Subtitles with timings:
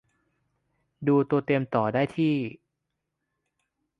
[1.07, 2.33] ดูตัวเต็มต่อได้ที่